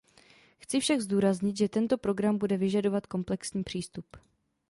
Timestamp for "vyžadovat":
2.57-3.05